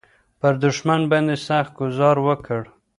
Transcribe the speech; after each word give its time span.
پر 0.39 0.53
دښمن 0.63 1.01
باندې 1.11 1.35
سخت 1.47 1.71
ګوزار 1.79 2.17
وکړه. 2.27 2.61